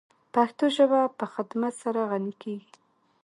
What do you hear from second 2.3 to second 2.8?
کیږی.